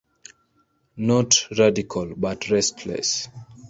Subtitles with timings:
[0.97, 3.27] Not radical but restless.